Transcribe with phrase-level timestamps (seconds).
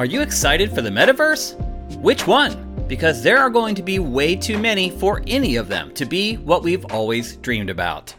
[0.00, 1.54] Are you excited for the metaverse?
[2.00, 2.86] Which one?
[2.86, 6.36] Because there are going to be way too many for any of them to be
[6.36, 8.14] what we've always dreamed about.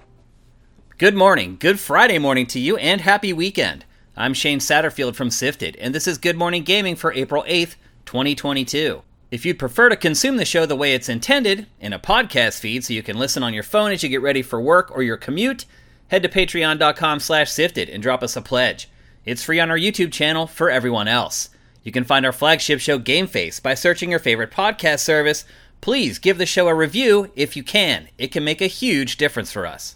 [0.99, 3.85] Good morning, good Friday morning to you, and happy weekend.
[4.15, 7.75] I'm Shane Satterfield from Sifted, and this is Good Morning Gaming for April 8th,
[8.05, 9.01] 2022.
[9.31, 12.83] If you'd prefer to consume the show the way it's intended, in a podcast feed
[12.83, 15.15] so you can listen on your phone as you get ready for work or your
[15.15, 15.63] commute,
[16.09, 18.89] head to patreon.com slash sifted and drop us a pledge.
[19.23, 21.49] It's free on our YouTube channel for everyone else.
[21.81, 25.45] You can find our flagship show Game Face by searching your favorite podcast service.
[25.79, 28.09] Please give the show a review if you can.
[28.17, 29.95] It can make a huge difference for us.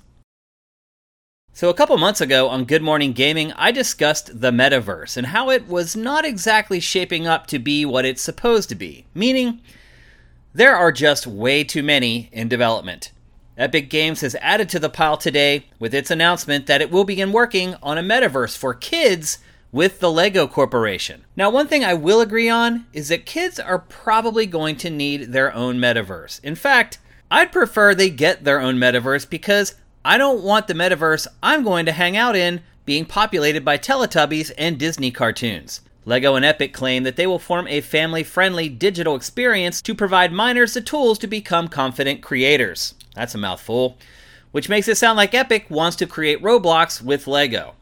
[1.55, 5.49] So, a couple months ago on Good Morning Gaming, I discussed the metaverse and how
[5.49, 9.61] it was not exactly shaping up to be what it's supposed to be, meaning
[10.53, 13.13] there are just way too many in development.
[13.57, 17.31] Epic Games has added to the pile today with its announcement that it will begin
[17.31, 19.37] working on a metaverse for kids
[19.71, 21.23] with the Lego Corporation.
[21.37, 25.31] Now, one thing I will agree on is that kids are probably going to need
[25.31, 26.43] their own metaverse.
[26.43, 26.97] In fact,
[27.31, 29.75] I'd prefer they get their own metaverse because
[30.07, 34.51] I don't want the metaverse I'm going to hang out in being populated by Teletubbies
[34.55, 35.81] and Disney cartoons.
[36.05, 40.31] LEGO and Epic claim that they will form a family friendly digital experience to provide
[40.31, 42.93] minors the tools to become confident creators.
[43.15, 43.97] That's a mouthful.
[44.51, 47.73] Which makes it sound like Epic wants to create Roblox with LEGO.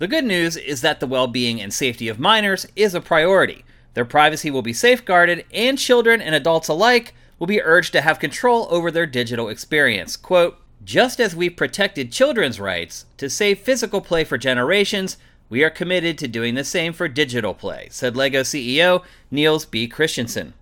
[0.00, 3.64] The good news is that the well being and safety of minors is a priority.
[3.94, 8.18] Their privacy will be safeguarded, and children and adults alike will be urged to have
[8.18, 10.18] control over their digital experience.
[10.18, 15.16] Quote, just as we've protected children's rights to save physical play for generations,
[15.48, 19.88] we are committed to doing the same for digital play, said LEGO CEO Niels B.
[19.88, 20.54] Christiansen.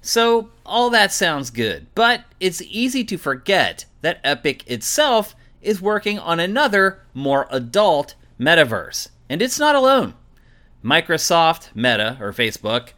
[0.00, 6.18] So, all that sounds good, but it's easy to forget that Epic itself is working
[6.18, 9.08] on another, more adult metaverse.
[9.28, 10.14] And it's not alone.
[10.84, 12.90] Microsoft, Meta, or Facebook,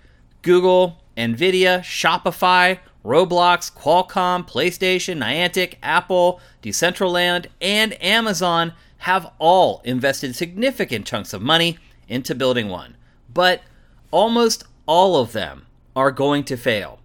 [0.42, 11.06] Google, Nvidia, Shopify, Roblox, Qualcomm, PlayStation, Niantic, Apple, Decentraland, and Amazon have all invested significant
[11.06, 11.78] chunks of money
[12.09, 12.97] into building one.
[13.33, 13.62] But
[14.11, 16.99] almost all of them are going to fail.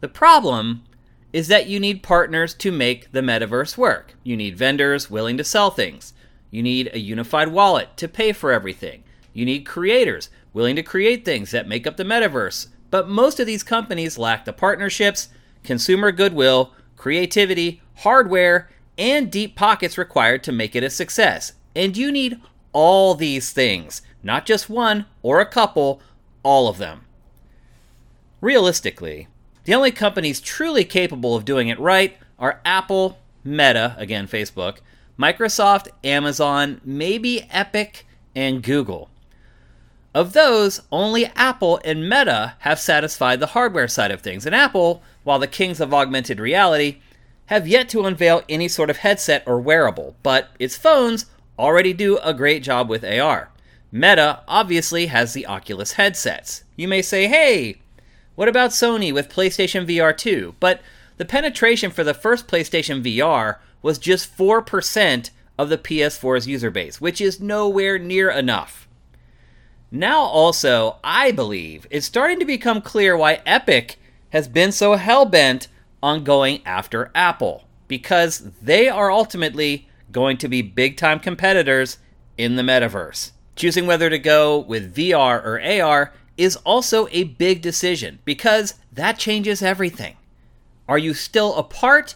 [0.00, 0.82] The problem
[1.32, 4.14] is that you need partners to make the metaverse work.
[4.22, 6.12] You need vendors willing to sell things.
[6.50, 9.04] You need a unified wallet to pay for everything.
[9.32, 13.46] You need creators willing to create things that make up the metaverse, but most of
[13.46, 15.28] these companies lack the partnerships,
[15.62, 21.52] consumer goodwill, creativity, hardware, and deep pockets required to make it a success.
[21.74, 22.40] And you need
[22.72, 26.00] all these things, not just one or a couple,
[26.42, 27.02] all of them.
[28.40, 29.28] Realistically,
[29.64, 34.78] the only companies truly capable of doing it right are Apple, Meta, again Facebook,
[35.18, 39.09] Microsoft, Amazon, maybe Epic, and Google.
[40.12, 45.02] Of those, only Apple and Meta have satisfied the hardware side of things, and Apple,
[45.22, 46.98] while the kings of augmented reality,
[47.46, 51.26] have yet to unveil any sort of headset or wearable, but its phones
[51.58, 53.50] already do a great job with AR.
[53.92, 56.64] Meta obviously has the Oculus headsets.
[56.76, 57.80] You may say, hey,
[58.34, 60.54] what about Sony with PlayStation VR 2?
[60.58, 60.80] But
[61.18, 67.00] the penetration for the first PlayStation VR was just 4% of the PS4's user base,
[67.00, 68.88] which is nowhere near enough.
[69.92, 73.98] Now, also, I believe it's starting to become clear why Epic
[74.30, 75.66] has been so hell bent
[76.00, 81.98] on going after Apple, because they are ultimately going to be big time competitors
[82.38, 83.32] in the metaverse.
[83.56, 89.18] Choosing whether to go with VR or AR is also a big decision because that
[89.18, 90.16] changes everything.
[90.88, 92.14] Are you still a part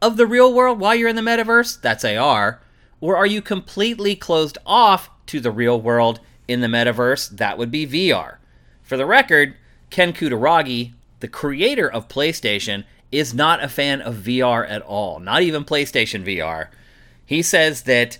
[0.00, 1.80] of the real world while you're in the metaverse?
[1.80, 2.60] That's AR.
[3.00, 7.70] Or are you completely closed off to the real world in the metaverse, that would
[7.70, 8.36] be VR.
[8.82, 9.54] For the record,
[9.90, 15.42] Ken Kutaragi, the creator of PlayStation, is not a fan of VR at all, not
[15.42, 16.68] even PlayStation VR.
[17.24, 18.18] He says that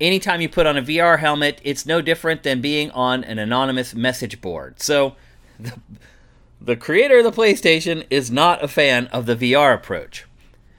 [0.00, 3.94] anytime you put on a VR helmet, it's no different than being on an anonymous
[3.94, 4.80] message board.
[4.80, 5.16] So,
[5.58, 5.74] the,
[6.60, 10.26] the creator of the PlayStation is not a fan of the VR approach.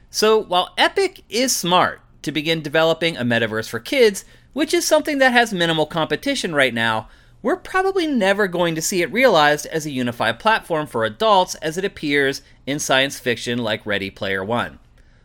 [0.09, 5.17] So, while Epic is smart to begin developing a metaverse for kids, which is something
[5.19, 7.07] that has minimal competition right now,
[7.41, 11.77] we're probably never going to see it realized as a unified platform for adults as
[11.77, 14.79] it appears in science fiction like Ready Player One.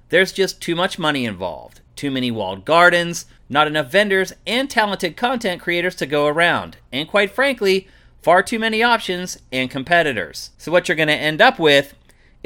[0.09, 5.17] There's just too much money involved, too many walled gardens, not enough vendors, and talented
[5.17, 7.89] content creators to go around, and quite frankly,
[8.23, 10.51] far too many options and competitors.
[10.59, 11.95] So, what you're going to end up with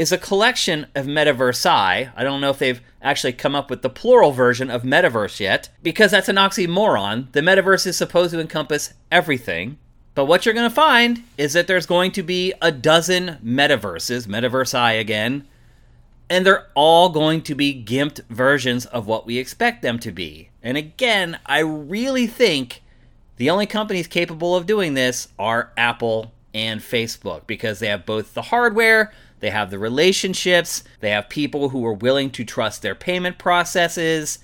[0.01, 2.11] is a collection of metaverse I.
[2.19, 6.11] Don't know if they've actually come up with the plural version of metaverse yet, because
[6.11, 7.31] that's an oxymoron.
[7.33, 9.77] The metaverse is supposed to encompass everything.
[10.15, 14.27] But what you're going to find is that there's going to be a dozen metaverses,
[14.27, 15.47] Metaverse I again,
[16.31, 20.49] and they're all going to be gimped versions of what we expect them to be.
[20.63, 22.81] And again, I really think
[23.37, 28.33] the only companies capable of doing this are Apple and Facebook because they have both
[28.33, 32.95] the hardware, they have the relationships, they have people who are willing to trust their
[32.95, 34.39] payment processes.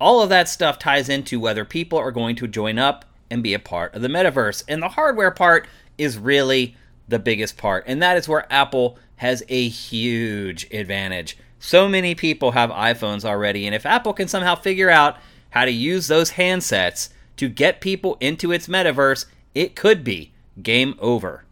[0.00, 3.54] All of that stuff ties into whether people are going to join up and be
[3.54, 4.62] a part of the metaverse.
[4.68, 5.66] And the hardware part
[5.98, 6.76] is really
[7.08, 7.84] the biggest part.
[7.86, 11.38] And that is where Apple has a huge advantage.
[11.58, 13.66] So many people have iPhones already.
[13.66, 15.16] And if Apple can somehow figure out
[15.50, 17.08] how to use those handsets
[17.38, 20.32] to get people into its metaverse, it could be
[20.62, 21.45] game over.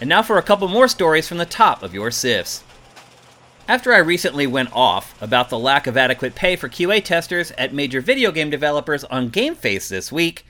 [0.00, 2.64] And now for a couple more stories from the top of your SIFs.
[3.68, 7.74] After I recently went off about the lack of adequate pay for QA testers at
[7.74, 10.46] major video game developers on GameFace this week,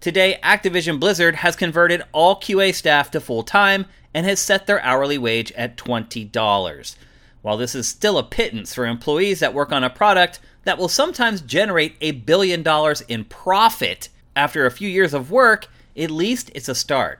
[0.00, 4.82] today Activision Blizzard has converted all QA staff to full time and has set their
[4.82, 6.96] hourly wage at $20.
[7.40, 10.88] While this is still a pittance for employees that work on a product that will
[10.88, 16.50] sometimes generate a billion dollars in profit after a few years of work, at least
[16.54, 17.18] it's a start.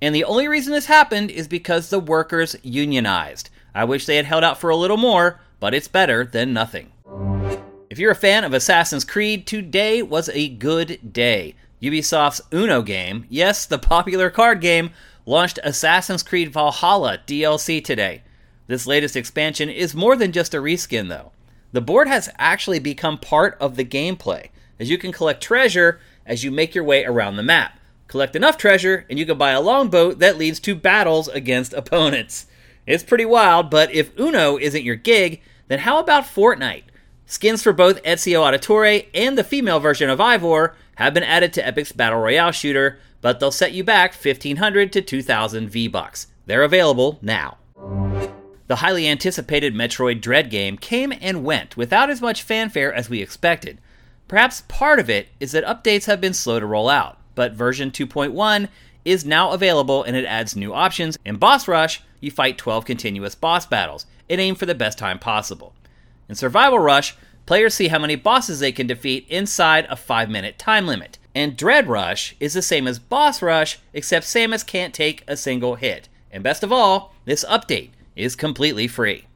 [0.00, 3.50] And the only reason this happened is because the workers unionized.
[3.74, 6.92] I wish they had held out for a little more, but it's better than nothing.
[7.90, 11.54] If you're a fan of Assassin's Creed, today was a good day.
[11.82, 14.90] Ubisoft's Uno game, yes, the popular card game,
[15.26, 18.22] launched Assassin's Creed Valhalla DLC today.
[18.66, 21.32] This latest expansion is more than just a reskin, though.
[21.72, 24.48] The board has actually become part of the gameplay,
[24.78, 27.78] as you can collect treasure as you make your way around the map.
[28.08, 32.46] Collect enough treasure, and you can buy a longboat that leads to battles against opponents.
[32.86, 36.84] It's pretty wild, but if Uno isn't your gig, then how about Fortnite?
[37.26, 41.66] Skins for both Ezio Auditore and the female version of Eivor have been added to
[41.66, 46.28] Epic's Battle Royale shooter, but they'll set you back 1500 to 2000 V-Bucks.
[46.46, 47.58] They're available now.
[48.68, 53.20] The highly anticipated Metroid Dread game came and went without as much fanfare as we
[53.20, 53.78] expected.
[54.28, 57.92] Perhaps part of it is that updates have been slow to roll out but version
[57.92, 58.68] 2.1
[59.04, 61.16] is now available and it adds new options.
[61.24, 65.20] In Boss Rush, you fight 12 continuous boss battles and aim for the best time
[65.20, 65.72] possible.
[66.28, 67.14] In Survival Rush,
[67.46, 71.16] players see how many bosses they can defeat inside a 5 minute time limit.
[71.32, 75.76] And Dread Rush is the same as Boss Rush, except Samus can't take a single
[75.76, 76.08] hit.
[76.32, 79.26] And best of all, this update is completely free.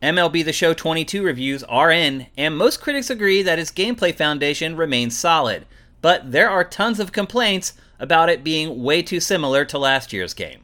[0.00, 4.76] MLB The Show 22 reviews are in, and most critics agree that its gameplay foundation
[4.76, 5.66] remains solid
[6.02, 10.34] but there are tons of complaints about it being way too similar to last year's
[10.34, 10.60] game.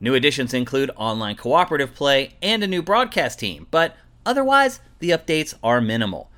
[0.00, 5.54] New additions include online cooperative play and a new broadcast team, but otherwise, the updates
[5.62, 6.30] are minimal.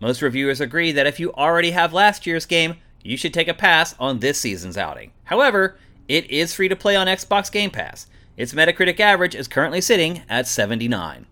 [0.00, 3.54] Most reviewers agree that if you already have last year's game, you should take a
[3.54, 5.12] pass on this season's outing.
[5.24, 5.76] However,
[6.08, 8.06] it is free to play on Xbox Game Pass.
[8.36, 11.26] Its Metacritic average is currently sitting at 79.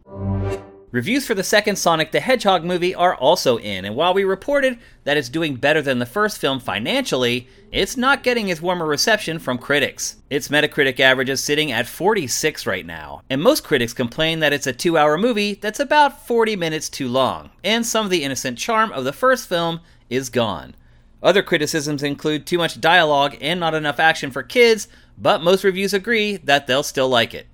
[0.95, 4.79] Reviews for the second Sonic the Hedgehog movie are also in, and while we reported
[5.03, 8.85] that it's doing better than the first film financially, it's not getting as warm a
[8.85, 10.19] reception from critics.
[10.31, 14.69] Its Metacritic average is sitting at 46 right now, and most critics complain that it's
[14.69, 18.57] a two hour movie that's about 40 minutes too long, and some of the innocent
[18.57, 20.77] charm of the first film is gone.
[21.25, 24.87] Other criticisms include too much dialogue and not enough action for kids,
[25.19, 27.49] but most reviews agree that they'll still like it.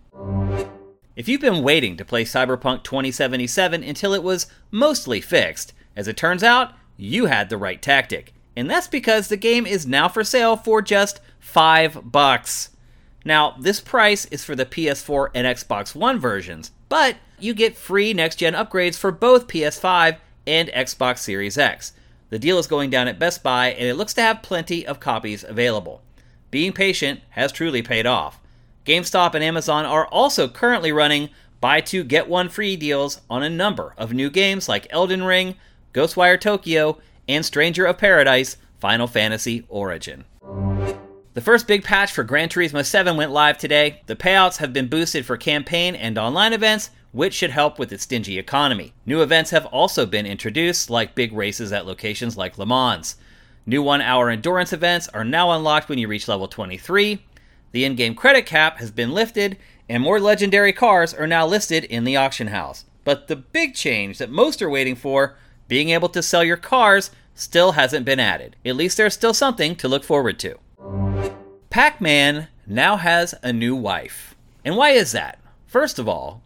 [1.16, 6.16] If you've been waiting to play Cyberpunk 2077 until it was mostly fixed, as it
[6.16, 8.32] turns out, you had the right tactic.
[8.56, 12.70] And that's because the game is now for sale for just 5 bucks.
[13.24, 18.14] Now, this price is for the PS4 and Xbox One versions, but you get free
[18.14, 21.92] next gen upgrades for both PS5 and Xbox Series X.
[22.30, 25.00] The deal is going down at Best Buy, and it looks to have plenty of
[25.00, 26.02] copies available.
[26.50, 28.39] Being patient has truly paid off.
[28.86, 31.28] GameStop and Amazon are also currently running
[31.60, 35.56] buy two get one free deals on a number of new games like Elden Ring,
[35.92, 40.24] Ghostwire Tokyo, and Stranger of Paradise Final Fantasy Origin.
[41.34, 44.00] The first big patch for Gran Turismo 7 went live today.
[44.06, 48.04] The payouts have been boosted for campaign and online events, which should help with its
[48.04, 48.94] stingy economy.
[49.04, 53.16] New events have also been introduced, like big races at locations like Le Mans.
[53.66, 57.22] New one hour endurance events are now unlocked when you reach level 23,
[57.72, 59.56] the in game credit cap has been lifted,
[59.88, 62.84] and more legendary cars are now listed in the auction house.
[63.04, 65.36] But the big change that most are waiting for,
[65.68, 68.56] being able to sell your cars, still hasn't been added.
[68.64, 70.58] At least there's still something to look forward to.
[71.70, 74.34] Pac Man now has a new wife.
[74.64, 75.38] And why is that?
[75.66, 76.42] First of all,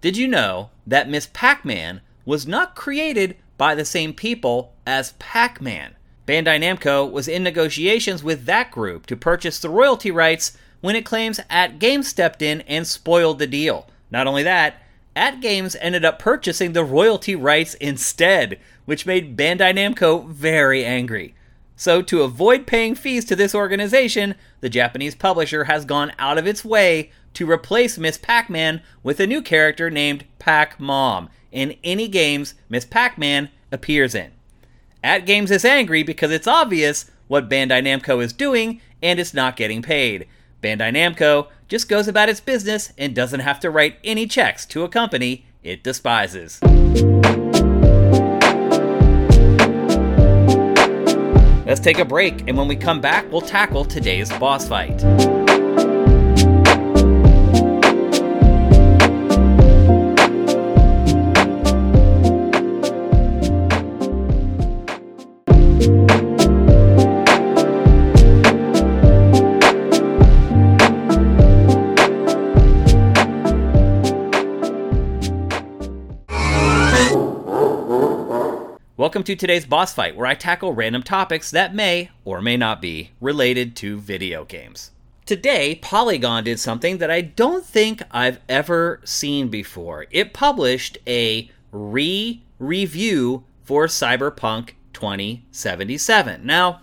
[0.00, 5.12] did you know that Miss Pac Man was not created by the same people as
[5.18, 5.94] Pac Man?
[6.26, 11.04] Bandai Namco was in negotiations with that group to purchase the royalty rights when it
[11.04, 13.88] claims AtGames stepped in and spoiled the deal.
[14.10, 14.82] Not only that,
[15.16, 21.34] AtGames ended up purchasing the royalty rights instead, which made Bandai Namco very angry.
[21.74, 26.46] So, to avoid paying fees to this organization, the Japanese publisher has gone out of
[26.46, 31.76] its way to replace Miss Pac Man with a new character named Pac Mom in
[31.82, 34.30] any games Miss Pac Man appears in.
[35.04, 39.82] AtGames is angry because it's obvious what Bandai Namco is doing and it's not getting
[39.82, 40.28] paid.
[40.62, 44.84] Bandai Namco just goes about its business and doesn't have to write any checks to
[44.84, 46.60] a company it despises.
[51.66, 55.02] Let's take a break, and when we come back, we'll tackle today's boss fight.
[79.22, 82.82] Welcome to today's boss fight, where I tackle random topics that may or may not
[82.82, 84.90] be related to video games.
[85.26, 90.06] Today, Polygon did something that I don't think I've ever seen before.
[90.10, 96.44] It published a re review for Cyberpunk 2077.
[96.44, 96.80] Now,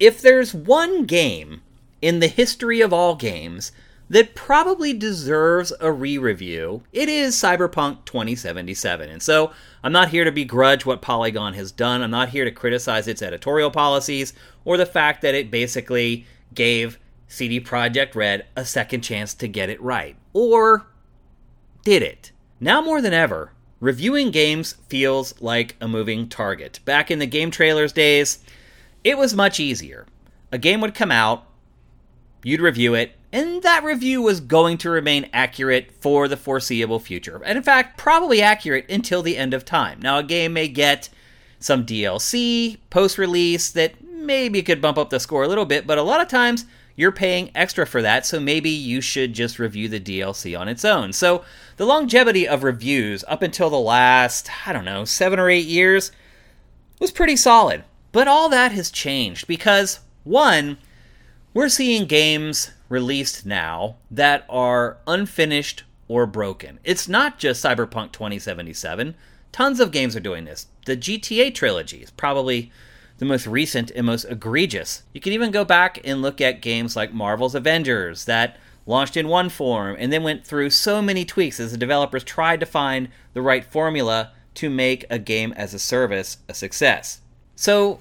[0.00, 1.62] if there's one game
[2.02, 3.70] in the history of all games
[4.10, 9.10] that probably deserves a re review, it is Cyberpunk 2077.
[9.10, 12.02] And so I'm not here to begrudge what Polygon has done.
[12.02, 14.32] I'm not here to criticize its editorial policies
[14.64, 16.98] or the fact that it basically gave
[17.28, 20.16] CD Projekt Red a second chance to get it right.
[20.32, 20.86] Or
[21.84, 22.32] did it?
[22.60, 26.80] Now more than ever, reviewing games feels like a moving target.
[26.84, 28.38] Back in the game trailers days,
[29.04, 30.06] it was much easier.
[30.50, 31.46] A game would come out,
[32.42, 37.42] you'd review it, and that review was going to remain accurate for the foreseeable future.
[37.44, 40.00] And in fact, probably accurate until the end of time.
[40.00, 41.10] Now, a game may get
[41.60, 45.98] some DLC post release that maybe could bump up the score a little bit, but
[45.98, 46.64] a lot of times
[46.96, 50.84] you're paying extra for that, so maybe you should just review the DLC on its
[50.84, 51.12] own.
[51.12, 51.44] So,
[51.76, 56.10] the longevity of reviews up until the last, I don't know, seven or eight years
[56.98, 57.84] was pretty solid.
[58.10, 60.78] But all that has changed because, one,
[61.54, 66.78] we're seeing games released now that are unfinished or broken.
[66.84, 69.14] It's not just Cyberpunk 2077.
[69.52, 70.66] Tons of games are doing this.
[70.86, 72.72] The GTA trilogy is probably
[73.18, 75.02] the most recent and most egregious.
[75.12, 79.28] You can even go back and look at games like Marvel's Avengers that launched in
[79.28, 83.08] one form and then went through so many tweaks as the developers tried to find
[83.34, 87.20] the right formula to make a game as a service a success.
[87.54, 88.00] So,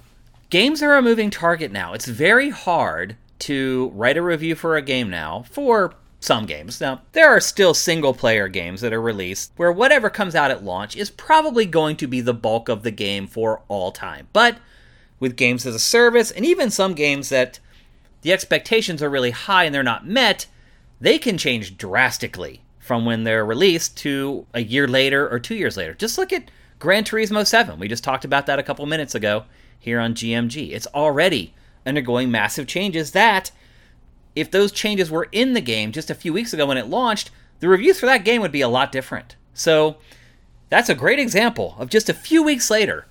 [0.49, 1.93] games are a moving target now.
[1.93, 6.81] It's very hard to write a review for a game now for some games.
[6.81, 10.63] Now, there are still single player games that are released where whatever comes out at
[10.63, 14.27] launch is probably going to be the bulk of the game for all time.
[14.33, 14.57] But
[15.19, 17.59] with games as a service, and even some games that
[18.21, 20.47] the expectations are really high and they're not met,
[20.99, 25.77] they can change drastically from when they're released to a year later or two years
[25.77, 25.93] later.
[25.93, 27.79] Just look at Gran Turismo 7.
[27.79, 29.45] We just talked about that a couple minutes ago
[29.77, 30.71] here on GMG.
[30.71, 31.53] It's already
[31.87, 33.51] undergoing massive changes that,
[34.35, 37.31] if those changes were in the game just a few weeks ago when it launched,
[37.59, 39.35] the reviews for that game would be a lot different.
[39.53, 39.97] So,
[40.69, 43.07] that's a great example of just a few weeks later.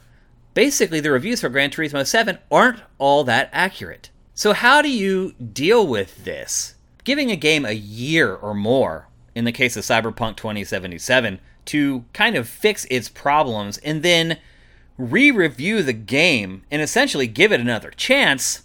[0.55, 4.11] Basically, the reviews for Gran Turismo 7 aren't all that accurate.
[4.35, 6.75] So, how do you deal with this?
[7.05, 12.37] Giving a game a year or more, in the case of Cyberpunk 2077, to kind
[12.37, 14.39] of fix its problems and then
[14.99, 18.63] re review the game and essentially give it another chance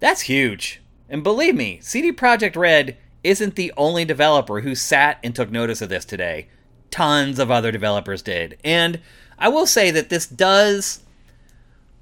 [0.00, 0.80] that's huge.
[1.08, 5.80] And believe me, CD Projekt Red isn't the only developer who sat and took notice
[5.80, 6.48] of this today.
[6.90, 8.58] Tons of other developers did.
[8.62, 9.00] And
[9.38, 11.00] I will say that this does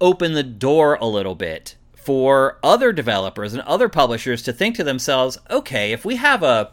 [0.01, 4.85] open the door a little bit for other developers and other publishers to think to
[4.85, 6.73] themselves okay, if we have a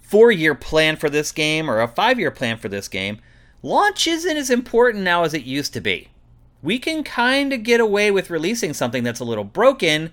[0.00, 3.18] four year plan for this game or a five year plan for this game,
[3.62, 6.08] launch isn't as important now as it used to be.
[6.62, 10.10] We can kind of get away with releasing something that's a little broken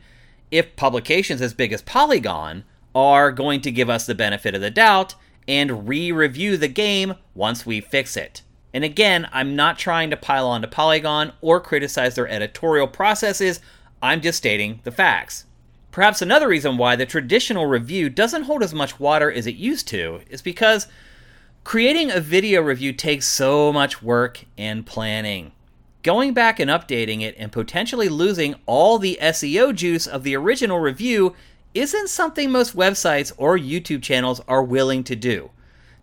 [0.52, 4.70] if publications as big as Polygon are going to give us the benefit of the
[4.70, 5.16] doubt
[5.48, 8.42] and re review the game once we fix it.
[8.74, 13.60] And again, I'm not trying to pile on to Polygon or criticize their editorial processes,
[14.02, 15.46] I'm just stating the facts.
[15.92, 19.88] Perhaps another reason why the traditional review doesn't hold as much water as it used
[19.90, 20.88] to is because
[21.64, 25.52] creating a video review takes so much work and planning.
[26.04, 30.80] Going back and updating it and potentially losing all the SEO juice of the original
[30.80, 31.36] review
[31.76, 35.52] isn't something most websites or YouTube channels are willing to do.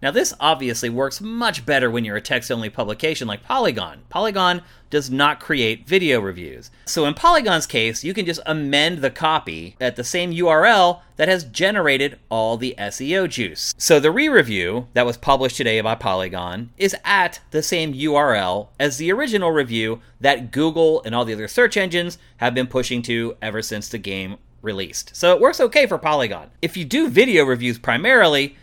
[0.00, 4.02] Now, this obviously works much better when you're a text only publication like Polygon.
[4.08, 6.70] Polygon does not create video reviews.
[6.86, 11.28] So, in Polygon's case, you can just amend the copy at the same URL that
[11.28, 13.74] has generated all the SEO juice.
[13.76, 18.68] So, the re review that was published today by Polygon is at the same URL
[18.78, 23.02] as the original review that Google and all the other search engines have been pushing
[23.02, 25.16] to ever since the game released.
[25.16, 26.50] So, it works okay for Polygon.
[26.62, 28.56] If you do video reviews primarily,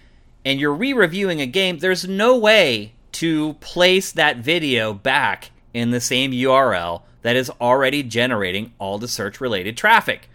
[0.46, 5.92] and you're re reviewing a game, there's no way to place that video back in
[5.92, 10.30] the same URL that is already generating all the search related traffic.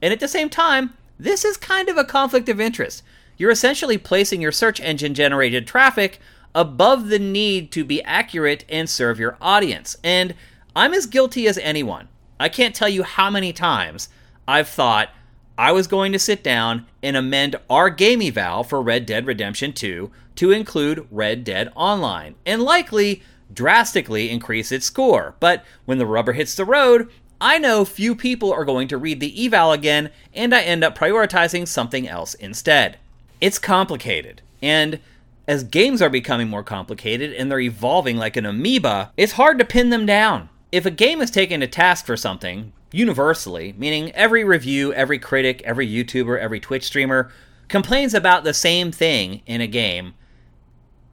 [0.00, 3.02] And at the same time, this is kind of a conflict of interest.
[3.36, 6.20] You're essentially placing your search engine generated traffic
[6.54, 9.96] above the need to be accurate and serve your audience.
[10.04, 10.34] And
[10.74, 12.08] I'm as guilty as anyone.
[12.38, 14.08] I can't tell you how many times
[14.46, 15.10] I've thought,
[15.58, 19.72] I was going to sit down and amend our game eval for Red Dead Redemption
[19.72, 23.22] 2 to include Red Dead Online, and likely
[23.52, 25.34] drastically increase its score.
[25.40, 27.08] But when the rubber hits the road,
[27.40, 30.96] I know few people are going to read the eval again, and I end up
[30.96, 32.98] prioritizing something else instead.
[33.40, 35.00] It's complicated, and
[35.48, 39.64] as games are becoming more complicated and they're evolving like an amoeba, it's hard to
[39.64, 40.48] pin them down.
[40.72, 45.60] If a game is taken to task for something, universally, meaning every review, every critic,
[45.64, 47.30] every YouTuber, every Twitch streamer
[47.68, 50.14] complains about the same thing in a game,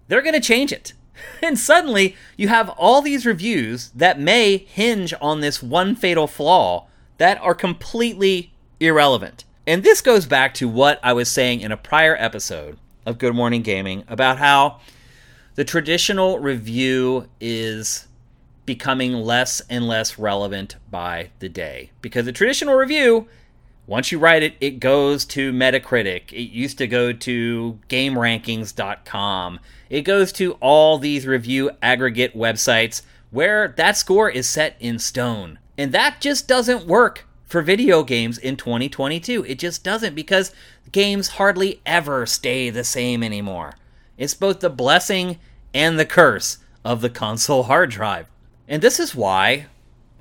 [0.08, 0.94] they're going to change it.
[1.44, 6.88] And suddenly, you have all these reviews that may hinge on this one fatal flaw
[7.18, 9.44] that are completely irrelevant.
[9.68, 13.36] And this goes back to what I was saying in a prior episode of Good
[13.36, 14.80] Morning Gaming about how
[15.56, 18.08] the traditional review is
[18.66, 21.92] becoming less and less relevant by the day.
[22.02, 23.28] Because the traditional review,
[23.86, 26.32] once you write it, it goes to Metacritic.
[26.32, 29.60] It used to go to GameRankings.com.
[29.90, 35.60] It goes to all these review aggregate websites where that score is set in stone.
[35.78, 39.46] And that just doesn't work for video games in 2022.
[39.46, 40.54] It just doesn't because
[40.92, 43.76] games hardly ever stay the same anymore.
[44.18, 45.40] It's both the blessing
[45.74, 48.28] and the curse of the console hard drive.
[48.74, 49.68] And this is why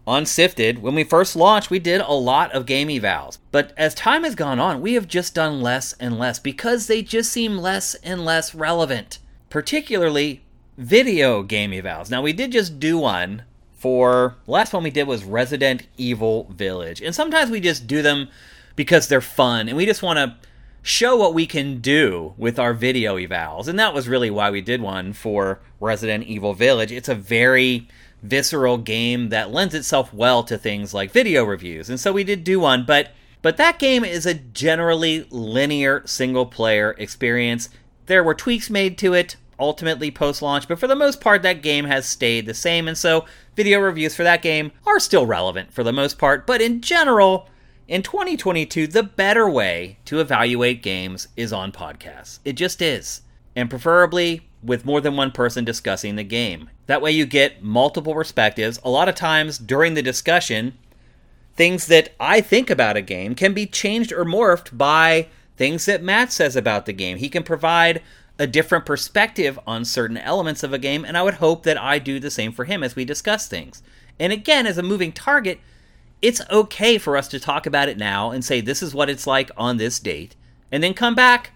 [0.07, 3.38] on Sifted, when we first launched, we did a lot of game evals.
[3.51, 7.01] But as time has gone on, we have just done less and less because they
[7.01, 10.43] just seem less and less relevant, particularly
[10.77, 12.11] video game evals.
[12.11, 17.01] Now, we did just do one for last one we did was Resident Evil Village.
[17.01, 18.29] And sometimes we just do them
[18.77, 20.37] because they're fun and we just want to
[20.83, 23.67] show what we can do with our video evals.
[23.67, 26.93] And that was really why we did one for Resident Evil Village.
[26.93, 27.88] It's a very
[28.23, 31.91] visceral game that lends itself well to things like video reviews.
[31.91, 33.11] And so we did do one, but
[33.43, 37.69] but that game is a generally linear single player experience.
[38.07, 41.63] There were tweaks made to it ultimately post launch, but for the most part that
[41.63, 43.25] game has stayed the same and so
[43.57, 47.49] video reviews for that game are still relevant for the most part, but in general
[47.89, 52.39] in 2022, the better way to evaluate games is on podcasts.
[52.45, 53.23] It just is.
[53.55, 56.71] And preferably with more than one person discussing the game.
[56.93, 58.79] That way, you get multiple perspectives.
[58.85, 60.77] A lot of times during the discussion,
[61.57, 66.03] things that I think about a game can be changed or morphed by things that
[66.03, 67.17] Matt says about the game.
[67.17, 68.03] He can provide
[68.39, 71.99] a different perspective on certain elements of a game, and I would hope that I
[71.99, 73.83] do the same for him as we discuss things.
[74.21, 75.61] And again, as a moving target,
[76.21, 79.27] it's okay for us to talk about it now and say this is what it's
[79.27, 80.37] like on this date,
[80.71, 81.53] and then come back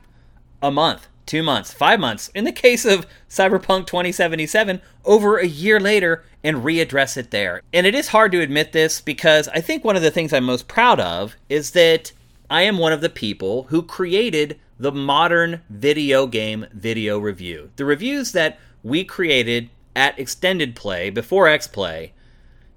[0.62, 5.78] a month, two months, five months, in the case of Cyberpunk 2077, over a year
[5.78, 7.60] later and readdress it there.
[7.72, 10.44] And it is hard to admit this because I think one of the things I'm
[10.44, 12.12] most proud of is that
[12.48, 17.70] I am one of the people who created the modern video game video review.
[17.76, 22.12] The reviews that we created at Extended Play before X Play,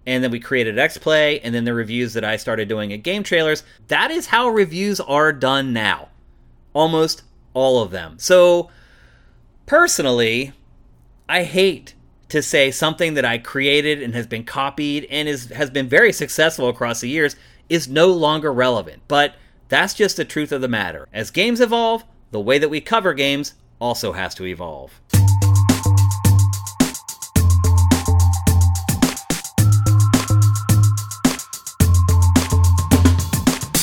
[0.05, 3.03] and then we created X Play, and then the reviews that I started doing at
[3.03, 3.63] Game Trailers.
[3.89, 6.09] That is how reviews are done now.
[6.73, 8.17] Almost all of them.
[8.19, 8.69] So,
[9.65, 10.53] personally,
[11.27, 11.95] I hate
[12.29, 16.13] to say something that I created and has been copied and is has been very
[16.13, 17.35] successful across the years
[17.69, 19.01] is no longer relevant.
[19.07, 19.35] But
[19.67, 21.07] that's just the truth of the matter.
[21.13, 24.99] As games evolve, the way that we cover games also has to evolve.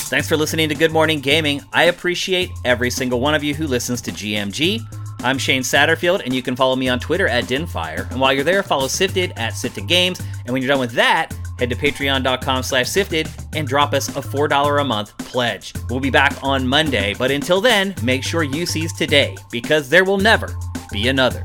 [0.09, 1.61] Thanks for listening to Good Morning Gaming.
[1.73, 4.81] I appreciate every single one of you who listens to GMG.
[5.25, 8.09] I'm Shane Satterfield, and you can follow me on Twitter at Dinfire.
[8.13, 10.21] And while you're there, follow Sifted at Sifted Games.
[10.45, 14.21] And when you're done with that, head to patreon.com slash sifted and drop us a
[14.21, 15.75] $4 a month pledge.
[15.91, 20.05] We'll be back on Monday, but until then, make sure you seize today, because there
[20.05, 20.57] will never
[20.93, 21.43] be another.